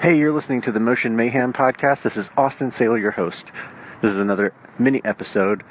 Hey, 0.00 0.16
you're 0.16 0.32
listening 0.32 0.62
to 0.62 0.72
the 0.72 0.80
Motion 0.80 1.14
Mayhem 1.14 1.52
podcast. 1.52 2.04
This 2.04 2.16
is 2.16 2.30
Austin 2.34 2.70
Saylor, 2.70 2.98
your 2.98 3.10
host. 3.10 3.52
This 4.00 4.10
is 4.10 4.18
another 4.18 4.54
mini 4.78 5.02
episode 5.04 5.62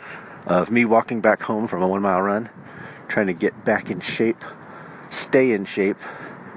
of 0.46 0.70
me 0.70 0.86
walking 0.86 1.20
back 1.20 1.42
home 1.42 1.68
from 1.68 1.82
a 1.82 1.88
one 1.88 2.04
mile 2.04 2.22
run, 2.22 2.48
trying 3.08 3.26
to 3.26 3.34
get 3.34 3.66
back 3.66 3.90
in 3.90 4.02
shape, 4.02 4.46
stay 5.10 5.52
in 5.52 5.66
shape, 5.66 5.98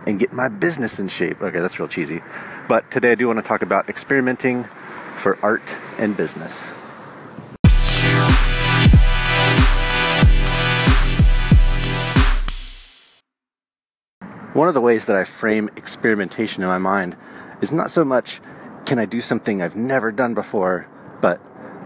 and 0.07 0.21
get 0.21 0.35
my 0.35 0.49
business 0.49 1.01
in 1.01 1.09
shape. 1.09 1.41
Okay, 1.41 1.61
that's 1.61 1.79
real 1.79 1.89
cheesy. 1.89 2.21
But 2.69 2.91
today 2.91 3.13
I 3.13 3.15
do 3.15 3.27
want 3.27 3.39
to 3.39 3.43
talk 3.43 3.63
about 3.63 3.89
experimenting 3.89 4.65
for 5.17 5.39
art 5.43 5.63
and 5.97 6.15
business. 6.15 6.53
One 14.53 14.69
of 14.69 14.75
the 14.75 14.83
ways 14.83 15.07
that 15.07 15.17
I 15.17 15.25
frame 15.25 15.71
experimentation 15.77 16.63
in 16.63 16.69
my 16.69 16.77
mind 16.77 17.17
is 17.63 17.73
not 17.73 17.91
so 17.91 18.05
much 18.05 18.41
can 18.85 18.99
I 18.99 19.07
do 19.07 19.21
something 19.21 19.63
I've 19.63 19.77
never 19.77 20.11
done 20.11 20.35
before, 20.35 20.87
but 21.21 21.41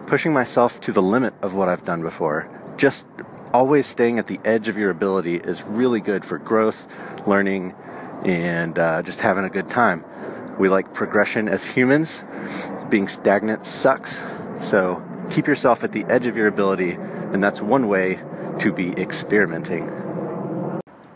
pushing 0.07 0.33
myself 0.33 0.81
to 0.83 0.93
the 0.93 1.03
limit 1.03 1.35
of 1.43 1.55
what 1.55 1.69
I've 1.69 1.85
done 1.85 2.03
before. 2.03 2.49
Just 2.79 3.07
always 3.53 3.87
staying 3.87 4.19
at 4.19 4.27
the 4.27 4.41
edge 4.45 4.69
of 4.69 4.77
your 4.77 4.91
ability 4.91 5.37
is 5.37 5.63
really 5.63 6.01
good 6.01 6.25
for 6.25 6.39
growth, 6.39 6.87
learning, 7.27 7.75
and 8.25 8.79
uh, 8.79 9.03
just 9.03 9.21
having 9.21 9.45
a 9.45 9.51
good 9.51 9.69
time. 9.69 10.05
We 10.59 10.71
like 10.71 10.95
progression 10.95 11.49
as 11.49 11.65
humans. 11.65 12.25
Being 12.89 13.09
stagnant 13.09 13.67
sucks. 13.67 14.17
So 14.63 15.05
keep 15.31 15.47
yourself 15.47 15.85
at 15.85 15.93
the 15.93 16.05
edge 16.05 16.27
of 16.27 16.37
your 16.37 16.47
ability, 16.47 16.93
and 16.93 17.45
that's 17.45 17.61
one 17.61 17.89
way 17.89 18.19
to 18.61 18.73
be 18.73 18.93
experimenting. 18.93 19.91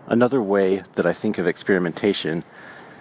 Another 0.07 0.43
way 0.43 0.83
that 0.97 1.07
I 1.07 1.15
think 1.15 1.39
of 1.39 1.47
experimentation 1.47 2.45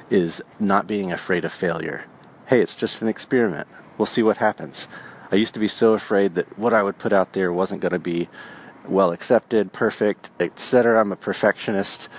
is 0.10 0.42
not 0.60 0.88
being 0.88 1.12
afraid 1.12 1.46
of 1.46 1.54
failure. 1.54 2.06
Hey, 2.48 2.62
it's 2.62 2.76
just 2.76 3.02
an 3.02 3.08
experiment. 3.08 3.68
We'll 3.98 4.06
see 4.06 4.24
what 4.24 4.38
happens. 4.38 4.88
I 5.32 5.36
used 5.36 5.54
to 5.54 5.60
be 5.60 5.68
so 5.68 5.94
afraid 5.94 6.36
that 6.36 6.58
what 6.58 6.74
I 6.74 6.84
would 6.84 6.98
put 6.98 7.14
out 7.14 7.34
there 7.34 7.54
wasn't 7.54 7.82
going 7.82 7.92
to 7.92 8.00
be 8.00 8.30
well 8.88 9.12
accepted, 9.12 9.72
perfect, 9.72 10.30
etc. 10.40 11.00
I'm 11.00 11.12
a 11.12 11.16
perfectionist, 11.16 12.10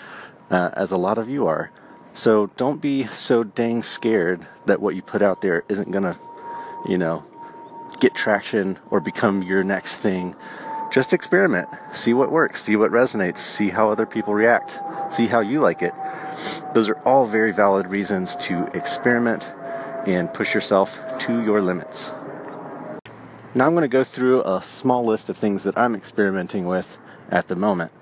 uh, 0.51 0.71
as 0.75 0.93
a 0.93 0.97
lot 0.97 1.19
of 1.19 1.29
you 1.29 1.47
are. 1.47 1.71
So 2.15 2.47
don't 2.57 2.81
be 2.81 3.07
so 3.07 3.43
dang 3.45 3.83
scared 3.83 4.47
that 4.67 4.81
what 4.81 4.95
you 4.95 5.03
put 5.03 5.23
out 5.23 5.43
there 5.43 5.65
isn't 5.69 5.91
going 5.91 6.05
to, 6.05 6.19
you 6.89 6.99
know, 6.99 7.25
get 7.99 8.15
traction 8.15 8.79
or 8.91 9.01
become 9.01 9.43
your 9.43 9.65
next 9.65 9.97
thing 9.97 10.37
just 10.91 11.13
experiment. 11.13 11.69
See 11.95 12.15
what 12.15 12.31
works, 12.31 12.63
see 12.63 12.77
what 12.77 12.91
resonates, 12.91 13.39
see 13.39 13.69
how 13.69 13.91
other 13.91 14.07
people 14.07 14.35
react, 14.35 14.73
see 15.11 15.27
how 15.27 15.41
you 15.41 15.61
like 15.61 15.83
it. 15.83 15.95
Those 16.75 16.89
are 16.89 16.99
all 17.01 17.27
very 17.27 17.53
valid 17.53 17.87
reasons 17.89 18.37
to 18.37 18.67
experiment 18.75 19.45
and 20.07 20.33
push 20.33 20.55
yourself 20.55 21.01
to 21.21 21.43
your 21.43 21.61
limits. 21.61 22.11
Now 23.55 23.67
I'm 23.67 23.73
going 23.73 23.83
to 23.83 23.89
go 23.89 24.05
through 24.05 24.43
a 24.45 24.63
small 24.63 25.05
list 25.05 25.29
of 25.29 25.37
things 25.37 25.65
that 25.65 25.77
I'm 25.77 25.95
experimenting 25.95 26.67
with 26.67 26.99
at 27.31 27.49
the 27.49 27.57
moment. 27.57 27.93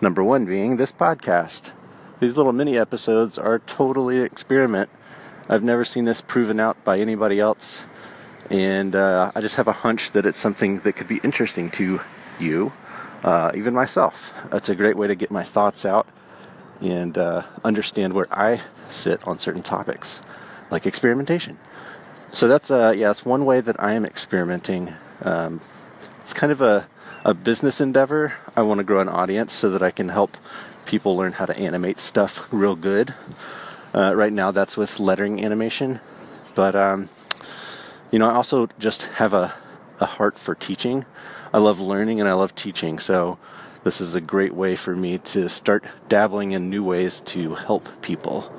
Number 0.00 0.24
one 0.24 0.44
being 0.44 0.76
this 0.76 0.92
podcast. 0.92 1.70
These 2.18 2.36
little 2.36 2.52
mini 2.52 2.76
episodes 2.76 3.38
are 3.38 3.60
totally 3.60 4.18
an 4.18 4.24
experiment. 4.24 4.90
I've 5.48 5.62
never 5.62 5.84
seen 5.84 6.04
this 6.04 6.20
proven 6.20 6.60
out 6.60 6.82
by 6.84 6.98
anybody 6.98 7.40
else, 7.40 7.84
and 8.50 8.94
uh, 8.94 9.32
I 9.34 9.40
just 9.40 9.56
have 9.56 9.68
a 9.68 9.72
hunch 9.72 10.12
that 10.12 10.26
it's 10.26 10.38
something 10.38 10.80
that 10.80 10.94
could 10.94 11.08
be 11.08 11.20
interesting 11.24 11.70
to 11.72 12.00
you, 12.38 12.72
uh, 13.24 13.52
even 13.54 13.74
myself. 13.74 14.32
It's 14.52 14.68
a 14.68 14.74
great 14.74 14.96
way 14.96 15.06
to 15.06 15.14
get 15.14 15.30
my 15.30 15.44
thoughts 15.44 15.84
out 15.84 16.06
and 16.80 17.16
uh, 17.16 17.42
understand 17.64 18.12
where 18.12 18.26
I 18.30 18.62
sit 18.90 19.26
on 19.26 19.38
certain 19.38 19.62
topics, 19.62 20.20
like 20.70 20.86
experimentation. 20.86 21.58
So 22.32 22.48
that's 22.48 22.70
uh, 22.70 22.94
yeah, 22.96 23.08
that's 23.08 23.24
one 23.24 23.44
way 23.44 23.60
that 23.60 23.82
I 23.82 23.94
am 23.94 24.04
experimenting. 24.04 24.94
Um, 25.22 25.60
it's 26.22 26.32
kind 26.32 26.52
of 26.52 26.60
a 26.60 26.86
a 27.24 27.34
business 27.34 27.80
endeavor. 27.80 28.34
I 28.56 28.62
want 28.62 28.78
to 28.78 28.84
grow 28.84 29.00
an 29.00 29.08
audience 29.08 29.52
so 29.52 29.70
that 29.70 29.82
I 29.82 29.90
can 29.90 30.08
help 30.08 30.36
people 30.86 31.16
learn 31.16 31.32
how 31.32 31.46
to 31.46 31.56
animate 31.56 31.98
stuff 31.98 32.48
real 32.52 32.76
good. 32.76 33.14
Uh, 33.94 34.14
right 34.14 34.32
now, 34.32 34.50
that's 34.50 34.76
with 34.76 35.00
lettering 35.00 35.44
animation, 35.44 36.00
but 36.54 36.76
um, 36.76 37.08
you 38.10 38.18
know, 38.18 38.30
I 38.30 38.34
also 38.34 38.68
just 38.78 39.02
have 39.02 39.34
a 39.34 39.54
a 40.00 40.06
heart 40.06 40.38
for 40.38 40.54
teaching. 40.54 41.04
I 41.52 41.58
love 41.58 41.80
learning 41.80 42.20
and 42.20 42.28
I 42.28 42.32
love 42.32 42.54
teaching. 42.54 42.98
So 42.98 43.38
this 43.82 44.00
is 44.00 44.14
a 44.14 44.20
great 44.20 44.54
way 44.54 44.76
for 44.76 44.94
me 44.94 45.18
to 45.18 45.48
start 45.48 45.84
dabbling 46.08 46.52
in 46.52 46.68
new 46.68 46.84
ways 46.84 47.20
to 47.26 47.54
help 47.54 47.88
people. 48.02 48.52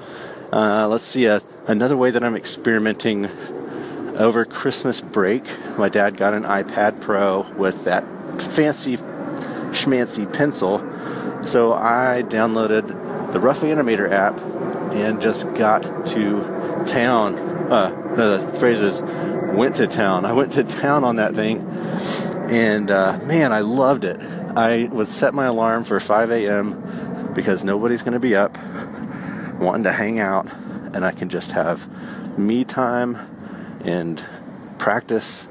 Uh, 0.52 0.88
let's 0.88 1.06
see, 1.06 1.28
uh, 1.28 1.40
another 1.68 1.96
way 1.96 2.12
that 2.12 2.24
I'm 2.24 2.36
experimenting 2.36 3.28
over 4.18 4.46
Christmas 4.46 5.00
break, 5.00 5.46
my 5.78 5.90
dad 5.90 6.18
got 6.18 6.34
an 6.34 6.44
iPad 6.44 7.02
Pro 7.02 7.42
with 7.56 7.84
that 7.86 8.04
fancy 8.54 8.98
schmancy 8.98 10.32
pencil. 10.32 10.80
So 11.46 11.74
I 11.74 12.24
downloaded 12.28 13.32
the 13.32 13.40
Rough 13.40 13.62
Animator 13.62 14.12
app 14.12 14.40
and 14.92 15.22
just 15.22 15.44
got 15.54 15.84
to 16.08 16.86
town. 16.88 17.36
Uh, 17.72 18.16
the 18.16 18.60
phrase 18.60 18.80
is 18.80 19.02
went 19.56 19.78
to 19.78 19.88
town. 19.88 20.26
I 20.26 20.34
went 20.34 20.54
to 20.54 20.64
town 20.64 21.04
on 21.04 21.18
that 21.18 21.36
thing 21.36 21.60
and 22.52 22.92
uh, 22.92 23.18
man, 23.24 23.54
I 23.54 23.62
loved 23.62 24.04
it. 24.04 24.20
I 24.20 24.90
would 24.92 25.08
set 25.08 25.34
my 25.34 25.46
alarm 25.46 25.86
for 25.86 26.00
5 26.02 26.32
a.m. 26.32 27.32
because 27.34 27.64
nobody's 27.64 28.02
going 28.02 28.14
to 28.14 28.20
be 28.20 28.36
up 28.36 28.58
wanting 29.58 29.84
to 29.84 29.94
hang 29.94 30.20
out, 30.20 30.52
and 30.94 31.06
I 31.06 31.12
can 31.14 31.30
just 31.30 31.52
have 31.52 31.88
me 32.38 32.66
time 32.66 33.16
and 33.86 34.24
practice 34.80 35.48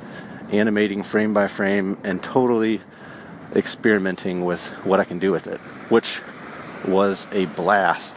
animating 0.50 1.02
frame 1.02 1.32
by 1.32 1.46
frame 1.48 1.96
and 2.04 2.22
totally 2.22 2.82
experimenting 3.54 4.44
with 4.44 4.60
what 4.84 5.00
I 5.00 5.04
can 5.04 5.18
do 5.18 5.32
with 5.32 5.46
it, 5.46 5.58
which 5.88 6.20
was 6.86 7.26
a 7.32 7.46
blast. 7.46 8.14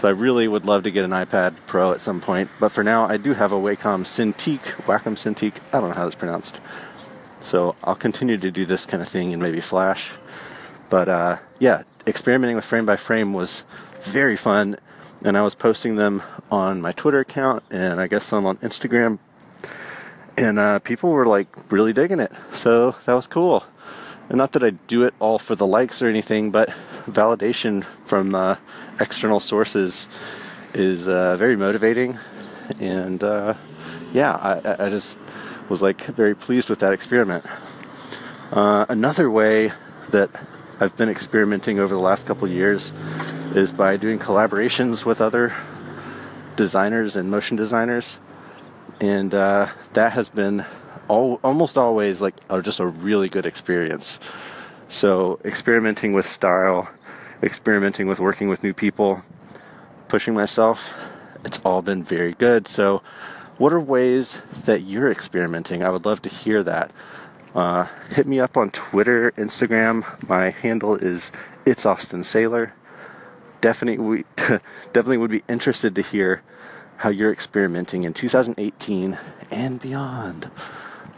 So 0.00 0.08
I 0.08 0.12
really 0.12 0.48
would 0.48 0.64
love 0.64 0.84
to 0.84 0.90
get 0.90 1.04
an 1.04 1.10
iPad 1.10 1.54
Pro 1.66 1.92
at 1.92 2.00
some 2.00 2.22
point, 2.22 2.50
but 2.58 2.70
for 2.70 2.82
now 2.82 3.06
I 3.06 3.18
do 3.18 3.34
have 3.34 3.52
a 3.52 3.56
Wacom 3.56 4.04
Cintiq, 4.04 4.60
Wacom 4.86 5.14
Cintiq, 5.14 5.54
I 5.72 5.80
don't 5.80 5.90
know 5.90 5.94
how 5.94 6.06
it's 6.06 6.16
pronounced, 6.16 6.60
so 7.44 7.76
I'll 7.84 7.94
continue 7.94 8.38
to 8.38 8.50
do 8.50 8.64
this 8.64 8.86
kind 8.86 9.02
of 9.02 9.08
thing 9.08 9.32
in 9.32 9.40
maybe 9.40 9.60
Flash. 9.60 10.10
But 10.88 11.08
uh, 11.08 11.38
yeah, 11.58 11.82
experimenting 12.06 12.56
with 12.56 12.64
frame 12.64 12.86
by 12.86 12.96
frame 12.96 13.32
was 13.32 13.64
very 14.02 14.36
fun, 14.36 14.76
and 15.22 15.36
I 15.36 15.42
was 15.42 15.54
posting 15.54 15.96
them 15.96 16.22
on 16.50 16.80
my 16.80 16.92
Twitter 16.92 17.20
account 17.20 17.62
and 17.70 18.00
I 18.00 18.06
guess 18.06 18.24
some 18.24 18.46
on 18.46 18.56
Instagram, 18.58 19.18
and 20.36 20.58
uh, 20.58 20.78
people 20.80 21.10
were 21.10 21.26
like 21.26 21.48
really 21.70 21.92
digging 21.92 22.20
it. 22.20 22.32
So 22.54 22.96
that 23.04 23.12
was 23.12 23.26
cool. 23.26 23.64
And 24.28 24.38
not 24.38 24.52
that 24.52 24.64
I 24.64 24.70
do 24.70 25.04
it 25.04 25.12
all 25.20 25.38
for 25.38 25.54
the 25.54 25.66
likes 25.66 26.00
or 26.00 26.08
anything, 26.08 26.50
but 26.50 26.70
validation 27.06 27.84
from 28.06 28.34
uh, 28.34 28.56
external 28.98 29.38
sources 29.38 30.08
is 30.72 31.06
uh, 31.06 31.36
very 31.36 31.56
motivating. 31.56 32.18
And 32.80 33.22
uh, 33.22 33.54
yeah, 34.14 34.34
I, 34.36 34.86
I 34.86 34.88
just 34.88 35.18
was 35.68 35.82
like 35.82 36.02
very 36.06 36.34
pleased 36.34 36.70
with 36.70 36.78
that 36.78 36.94
experiment. 36.94 37.44
Uh, 38.52 38.86
another 38.88 39.28
way 39.28 39.72
that 40.10 40.30
I've 40.80 40.96
been 40.96 41.08
experimenting 41.08 41.80
over 41.80 41.92
the 41.92 42.00
last 42.00 42.24
couple 42.24 42.48
years 42.48 42.92
is 43.54 43.72
by 43.72 43.96
doing 43.96 44.18
collaborations 44.18 45.04
with 45.04 45.20
other 45.20 45.52
designers 46.56 47.16
and 47.16 47.28
motion 47.30 47.56
designers, 47.56 48.16
and 49.00 49.34
uh, 49.34 49.68
that 49.94 50.12
has 50.12 50.28
been 50.28 50.64
all, 51.08 51.40
almost 51.42 51.76
always 51.76 52.20
like 52.20 52.34
just 52.62 52.78
a 52.78 52.86
really 52.86 53.28
good 53.28 53.46
experience. 53.46 54.20
So 54.88 55.40
experimenting 55.44 56.12
with 56.12 56.28
style, 56.28 56.88
experimenting 57.42 58.06
with 58.06 58.20
working 58.20 58.48
with 58.48 58.62
new 58.62 58.72
people, 58.72 59.22
pushing 60.06 60.34
myself, 60.34 60.92
it's 61.44 61.60
all 61.64 61.82
been 61.82 62.04
very 62.04 62.34
good. 62.34 62.68
So 62.68 63.02
what 63.58 63.72
are 63.72 63.80
ways 63.80 64.36
that 64.64 64.82
you're 64.82 65.10
experimenting? 65.10 65.82
I 65.82 65.90
would 65.90 66.04
love 66.04 66.22
to 66.22 66.28
hear 66.28 66.62
that. 66.64 66.90
Uh, 67.54 67.86
hit 68.10 68.26
me 68.26 68.40
up 68.40 68.56
on 68.56 68.70
Twitter, 68.70 69.32
Instagram. 69.32 70.04
My 70.28 70.50
handle 70.50 70.96
is 70.96 71.30
it's 71.64 71.86
Austin 71.86 72.22
Saylor. 72.22 72.72
Definitely, 73.60 74.24
definitely 74.36 75.18
would 75.18 75.30
be 75.30 75.44
interested 75.48 75.94
to 75.94 76.02
hear 76.02 76.42
how 76.96 77.10
you're 77.10 77.32
experimenting 77.32 78.04
in 78.04 78.12
2018 78.12 79.18
and 79.50 79.80
beyond, 79.80 80.50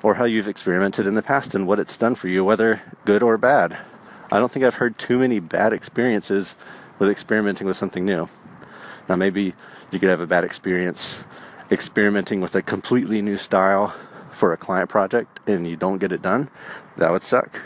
or 0.02 0.14
how 0.14 0.24
you've 0.24 0.48
experimented 0.48 1.06
in 1.06 1.14
the 1.14 1.22
past 1.22 1.54
and 1.54 1.66
what 1.66 1.78
it's 1.78 1.96
done 1.96 2.14
for 2.14 2.28
you, 2.28 2.44
whether 2.44 2.82
good 3.04 3.22
or 3.22 3.38
bad. 3.38 3.78
I 4.30 4.38
don't 4.38 4.52
think 4.52 4.64
I've 4.64 4.74
heard 4.74 4.98
too 4.98 5.18
many 5.18 5.40
bad 5.40 5.72
experiences 5.72 6.54
with 6.98 7.08
experimenting 7.08 7.66
with 7.66 7.76
something 7.76 8.04
new. 8.04 8.28
Now, 9.08 9.16
maybe 9.16 9.54
you 9.90 9.98
could 9.98 10.08
have 10.08 10.20
a 10.20 10.26
bad 10.26 10.44
experience 10.44 11.18
experimenting 11.70 12.40
with 12.40 12.54
a 12.54 12.62
completely 12.62 13.22
new 13.22 13.36
style 13.36 13.94
for 14.32 14.52
a 14.52 14.56
client 14.56 14.90
project 14.90 15.40
and 15.46 15.66
you 15.66 15.76
don't 15.76 15.98
get 15.98 16.12
it 16.12 16.22
done, 16.22 16.48
that 16.96 17.10
would 17.10 17.22
suck. 17.22 17.60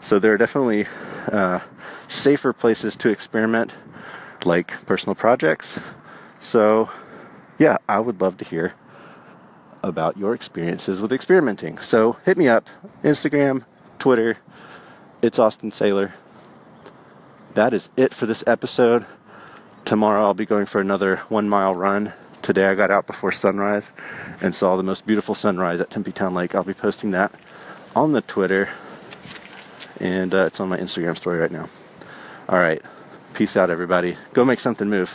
So 0.00 0.18
there 0.18 0.32
are 0.32 0.38
definitely 0.38 0.86
uh, 1.30 1.60
safer 2.08 2.52
places 2.52 2.96
to 2.96 3.08
experiment, 3.08 3.72
like 4.44 4.84
personal 4.86 5.14
projects. 5.14 5.78
So 6.40 6.90
yeah, 7.58 7.76
I 7.88 8.00
would 8.00 8.20
love 8.20 8.38
to 8.38 8.44
hear 8.44 8.74
about 9.82 10.16
your 10.16 10.34
experiences 10.34 11.00
with 11.00 11.12
experimenting. 11.12 11.78
So 11.78 12.16
hit 12.24 12.36
me 12.36 12.48
up 12.48 12.68
Instagram, 13.02 13.64
Twitter. 13.98 14.38
It's 15.22 15.38
Austin 15.38 15.70
Saylor. 15.70 16.12
That 17.54 17.74
is 17.74 17.88
it 17.96 18.14
for 18.14 18.26
this 18.26 18.44
episode. 18.46 19.06
Tomorrow 19.84 20.22
I'll 20.22 20.34
be 20.34 20.46
going 20.46 20.66
for 20.66 20.80
another 20.80 21.16
one 21.28 21.48
mile 21.48 21.74
run. 21.74 22.12
Today 22.42 22.66
I 22.66 22.74
got 22.74 22.90
out 22.90 23.06
before 23.06 23.32
sunrise 23.32 23.92
and 24.40 24.54
saw 24.54 24.76
the 24.76 24.82
most 24.82 25.06
beautiful 25.06 25.34
sunrise 25.34 25.80
at 25.80 25.90
Tempe 25.90 26.12
Town 26.12 26.32
Lake. 26.34 26.54
I'll 26.54 26.64
be 26.64 26.74
posting 26.74 27.10
that 27.10 27.32
on 27.94 28.12
the 28.12 28.22
Twitter 28.22 28.70
and 30.00 30.32
uh, 30.32 30.46
it's 30.46 30.58
on 30.58 30.68
my 30.70 30.78
Instagram 30.78 31.16
story 31.16 31.38
right 31.38 31.50
now. 31.50 31.68
All 32.48 32.58
right. 32.58 32.82
Peace 33.34 33.56
out, 33.56 33.70
everybody. 33.70 34.16
Go 34.32 34.44
make 34.44 34.58
something 34.58 34.88
move. 34.88 35.14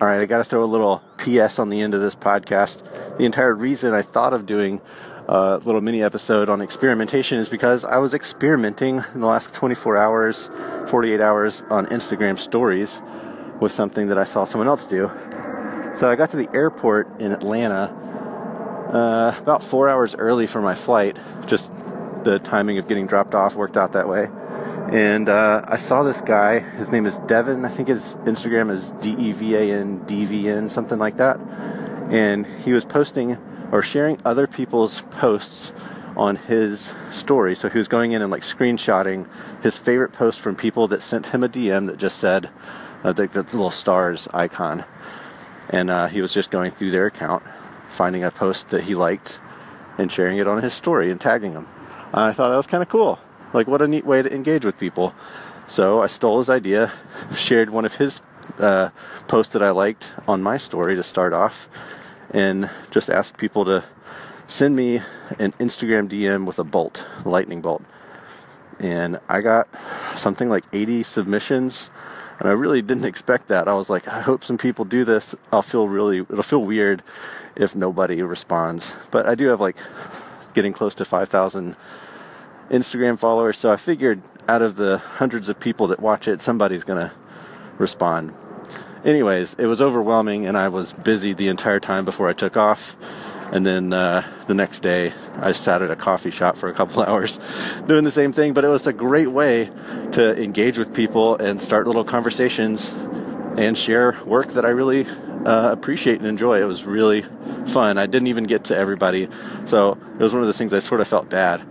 All 0.00 0.06
right, 0.06 0.20
I 0.20 0.26
got 0.26 0.38
to 0.38 0.44
throw 0.44 0.62
a 0.62 0.66
little 0.66 1.02
PS 1.18 1.58
on 1.58 1.68
the 1.68 1.80
end 1.80 1.94
of 1.94 2.00
this 2.00 2.14
podcast. 2.14 2.78
The 3.18 3.24
entire 3.24 3.54
reason 3.54 3.92
I 3.92 4.02
thought 4.02 4.32
of 4.32 4.46
doing 4.46 4.80
a 5.26 5.56
little 5.64 5.80
mini 5.80 6.02
episode 6.02 6.48
on 6.48 6.60
experimentation 6.60 7.38
is 7.38 7.48
because 7.48 7.84
I 7.84 7.96
was 7.96 8.14
experimenting 8.14 9.04
in 9.14 9.20
the 9.20 9.26
last 9.26 9.52
24 9.52 9.96
hours, 9.96 10.48
48 10.88 11.20
hours 11.20 11.62
on 11.70 11.86
Instagram 11.86 12.38
stories 12.38 12.90
with 13.60 13.72
something 13.72 14.08
that 14.08 14.18
I 14.18 14.24
saw 14.24 14.44
someone 14.44 14.68
else 14.68 14.84
do. 14.84 15.10
So 15.98 16.06
I 16.06 16.14
got 16.14 16.30
to 16.32 16.36
the 16.36 16.50
airport 16.52 17.22
in 17.22 17.32
Atlanta 17.32 17.90
uh, 18.92 19.34
about 19.40 19.64
four 19.64 19.88
hours 19.88 20.14
early 20.14 20.46
for 20.46 20.60
my 20.60 20.74
flight. 20.74 21.16
Just 21.46 21.72
the 22.22 22.38
timing 22.38 22.76
of 22.76 22.86
getting 22.86 23.06
dropped 23.06 23.34
off 23.34 23.54
worked 23.54 23.78
out 23.78 23.92
that 23.92 24.06
way. 24.06 24.28
And 24.92 25.30
uh, 25.30 25.64
I 25.66 25.78
saw 25.78 26.02
this 26.02 26.20
guy. 26.20 26.58
His 26.58 26.90
name 26.90 27.06
is 27.06 27.16
Devin. 27.26 27.64
I 27.64 27.70
think 27.70 27.88
his 27.88 28.14
Instagram 28.26 28.70
is 28.70 28.90
D 29.00 29.14
E 29.18 29.32
V 29.32 29.54
A 29.54 29.72
N 29.72 30.04
D 30.04 30.26
V 30.26 30.50
N, 30.50 30.68
something 30.68 30.98
like 30.98 31.16
that. 31.16 31.40
And 32.10 32.44
he 32.44 32.72
was 32.72 32.84
posting 32.84 33.38
or 33.72 33.80
sharing 33.80 34.18
other 34.22 34.46
people's 34.46 35.00
posts 35.12 35.72
on 36.14 36.36
his 36.36 36.92
story. 37.10 37.54
So 37.56 37.70
he 37.70 37.78
was 37.78 37.88
going 37.88 38.12
in 38.12 38.20
and 38.20 38.30
like 38.30 38.42
screenshotting 38.42 39.26
his 39.62 39.78
favorite 39.78 40.12
post 40.12 40.40
from 40.40 40.56
people 40.56 40.88
that 40.88 41.02
sent 41.02 41.24
him 41.26 41.42
a 41.42 41.48
DM 41.48 41.86
that 41.86 41.96
just 41.96 42.18
said 42.18 42.50
uh, 43.02 43.12
the, 43.12 43.28
the 43.28 43.42
little 43.44 43.70
stars 43.70 44.28
icon. 44.34 44.84
And 45.70 45.90
uh, 45.90 46.06
he 46.06 46.20
was 46.20 46.32
just 46.32 46.50
going 46.50 46.70
through 46.70 46.90
their 46.90 47.06
account, 47.06 47.42
finding 47.90 48.24
a 48.24 48.30
post 48.30 48.70
that 48.70 48.84
he 48.84 48.94
liked, 48.94 49.38
and 49.98 50.10
sharing 50.10 50.38
it 50.38 50.46
on 50.46 50.62
his 50.62 50.74
story 50.74 51.10
and 51.10 51.20
tagging 51.20 51.54
them. 51.54 51.66
I 52.12 52.32
thought 52.32 52.50
that 52.50 52.56
was 52.56 52.66
kind 52.66 52.82
of 52.82 52.88
cool. 52.88 53.18
Like, 53.52 53.66
what 53.66 53.82
a 53.82 53.88
neat 53.88 54.06
way 54.06 54.22
to 54.22 54.32
engage 54.32 54.64
with 54.64 54.78
people. 54.78 55.14
So 55.68 56.02
I 56.02 56.06
stole 56.06 56.38
his 56.38 56.48
idea, 56.48 56.92
shared 57.36 57.70
one 57.70 57.84
of 57.84 57.94
his 57.94 58.20
uh, 58.58 58.90
posts 59.26 59.52
that 59.52 59.62
I 59.62 59.70
liked 59.70 60.04
on 60.28 60.42
my 60.42 60.58
story 60.58 60.94
to 60.96 61.02
start 61.02 61.32
off, 61.32 61.68
and 62.30 62.70
just 62.90 63.10
asked 63.10 63.36
people 63.36 63.64
to 63.64 63.84
send 64.48 64.76
me 64.76 65.02
an 65.38 65.52
Instagram 65.58 66.08
DM 66.08 66.44
with 66.46 66.58
a 66.58 66.64
bolt, 66.64 67.04
a 67.24 67.28
lightning 67.28 67.60
bolt. 67.60 67.82
And 68.78 69.18
I 69.28 69.40
got 69.40 69.68
something 70.18 70.48
like 70.48 70.64
80 70.72 71.02
submissions, 71.02 71.90
and 72.38 72.48
I 72.48 72.52
really 72.52 72.82
didn't 72.82 73.04
expect 73.04 73.48
that. 73.48 73.68
I 73.68 73.74
was 73.74 73.88
like, 73.88 74.06
I 74.08 74.20
hope 74.20 74.44
some 74.44 74.58
people 74.58 74.84
do 74.84 75.04
this. 75.04 75.34
I'll 75.52 75.62
feel 75.62 75.88
really, 75.88 76.20
it'll 76.20 76.42
feel 76.42 76.62
weird 76.62 77.02
if 77.54 77.74
nobody 77.74 78.22
responds. 78.22 78.92
But 79.10 79.26
I 79.26 79.34
do 79.34 79.46
have 79.48 79.60
like 79.60 79.76
getting 80.54 80.72
close 80.72 80.94
to 80.96 81.04
5,000 81.04 81.76
Instagram 82.70 83.18
followers, 83.18 83.58
so 83.58 83.70
I 83.70 83.76
figured 83.76 84.22
out 84.48 84.62
of 84.62 84.76
the 84.76 84.98
hundreds 84.98 85.48
of 85.48 85.58
people 85.58 85.88
that 85.88 86.00
watch 86.00 86.28
it, 86.28 86.40
somebody's 86.40 86.84
to 86.84 87.12
respond. 87.78 88.32
Anyways, 89.04 89.54
it 89.54 89.66
was 89.66 89.80
overwhelming, 89.80 90.46
and 90.46 90.56
I 90.56 90.68
was 90.68 90.92
busy 90.92 91.32
the 91.32 91.48
entire 91.48 91.78
time 91.78 92.04
before 92.04 92.28
I 92.28 92.32
took 92.32 92.56
off. 92.56 92.96
And 93.52 93.64
then 93.64 93.92
uh, 93.92 94.24
the 94.48 94.54
next 94.54 94.80
day, 94.80 95.12
I 95.36 95.52
sat 95.52 95.82
at 95.82 95.90
a 95.90 95.96
coffee 95.96 96.30
shop 96.30 96.56
for 96.56 96.68
a 96.68 96.74
couple 96.74 97.02
hours 97.06 97.38
doing 97.86 98.04
the 98.04 98.10
same 98.10 98.32
thing. 98.32 98.52
But 98.52 98.64
it 98.64 98.68
was 98.68 98.86
a 98.86 98.92
great 98.92 99.30
way 99.30 99.70
to 100.12 100.42
engage 100.42 100.78
with 100.78 100.92
people 100.92 101.36
and 101.36 101.60
start 101.60 101.86
little 101.86 102.04
conversations 102.04 102.88
and 103.56 103.76
share 103.78 104.18
work 104.26 104.52
that 104.54 104.64
I 104.64 104.70
really 104.70 105.06
uh, 105.46 105.70
appreciate 105.72 106.18
and 106.18 106.26
enjoy. 106.26 106.60
It 106.60 106.66
was 106.66 106.84
really 106.84 107.24
fun. 107.66 107.98
I 107.98 108.06
didn't 108.06 108.28
even 108.28 108.44
get 108.44 108.64
to 108.64 108.76
everybody. 108.76 109.28
So 109.66 109.92
it 109.92 110.20
was 110.20 110.32
one 110.32 110.42
of 110.42 110.48
the 110.48 110.54
things 110.54 110.72
I 110.72 110.80
sort 110.80 111.00
of 111.00 111.08
felt 111.08 111.28
bad 111.28 111.62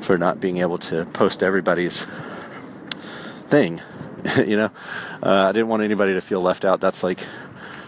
for 0.00 0.16
not 0.16 0.40
being 0.40 0.58
able 0.58 0.78
to 0.78 1.04
post 1.06 1.42
everybody's 1.42 2.02
thing. 3.48 3.80
you 4.36 4.56
know, 4.56 4.70
uh, 5.22 5.48
I 5.48 5.52
didn't 5.52 5.68
want 5.68 5.82
anybody 5.82 6.14
to 6.14 6.20
feel 6.20 6.40
left 6.40 6.64
out. 6.64 6.80
That's 6.80 7.02
like 7.02 7.20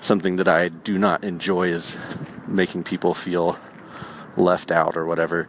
something 0.01 0.37
that 0.37 0.49
I 0.49 0.69
do 0.69 0.99
not 0.99 1.25
enjoy 1.25 1.69
is 1.69 1.97
making 2.53 2.85
people 2.85 3.15
feel 3.15 3.59
left 4.37 4.71
out 4.71 4.97
or 4.97 5.07
whatever. 5.07 5.49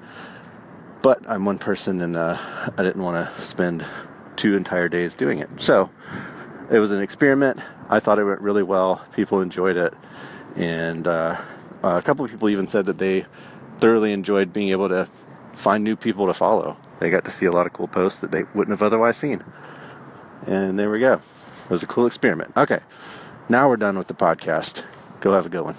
But 1.01 1.23
I'm 1.27 1.45
one 1.45 1.59
person 1.59 2.01
and 2.01 2.15
uh, 2.15 2.37
I 2.77 2.83
didn't 2.83 3.03
want 3.03 3.35
to 3.35 3.45
spend 3.45 3.85
two 4.35 4.55
entire 4.55 4.89
days 4.89 5.13
doing 5.13 5.39
it. 5.39 5.49
So 5.57 5.89
it 6.71 6.79
was 6.79 6.91
an 6.91 7.01
experiment. 7.01 7.59
I 7.89 7.99
thought 7.99 8.19
it 8.19 8.23
went 8.23 8.41
really 8.41 8.63
well. 8.63 9.05
People 9.13 9.41
enjoyed 9.41 9.77
it. 9.77 9.93
And 10.55 11.07
uh, 11.07 11.41
a 11.83 12.01
couple 12.01 12.23
of 12.23 12.31
people 12.31 12.49
even 12.49 12.67
said 12.67 12.85
that 12.85 12.97
they 12.97 13.25
thoroughly 13.79 14.13
enjoyed 14.13 14.53
being 14.53 14.69
able 14.69 14.89
to 14.89 15.07
find 15.55 15.83
new 15.83 15.95
people 15.95 16.27
to 16.27 16.33
follow. 16.33 16.77
They 16.99 17.09
got 17.09 17.25
to 17.25 17.31
see 17.31 17.45
a 17.45 17.51
lot 17.51 17.67
of 17.67 17.73
cool 17.73 17.87
posts 17.87 18.21
that 18.21 18.31
they 18.31 18.43
wouldn't 18.55 18.69
have 18.69 18.83
otherwise 18.83 19.17
seen. 19.17 19.43
And 20.47 20.79
there 20.79 20.89
we 20.89 20.99
go. 20.99 21.13
It 21.13 21.69
was 21.69 21.83
a 21.83 21.87
cool 21.87 22.05
experiment. 22.05 22.53
Okay, 22.55 22.79
now 23.49 23.67
we're 23.67 23.77
done 23.77 23.97
with 23.97 24.07
the 24.07 24.13
podcast. 24.13 24.83
Go 25.21 25.33
have 25.33 25.45
a 25.45 25.49
good 25.49 25.63
one. 25.63 25.75